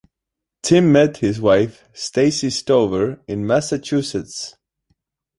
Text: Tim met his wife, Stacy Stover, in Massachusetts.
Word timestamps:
Tim 0.63 0.91
met 0.91 1.17
his 1.17 1.39
wife, 1.39 1.83
Stacy 1.93 2.49
Stover, 2.49 3.21
in 3.27 3.45
Massachusetts. 3.45 4.55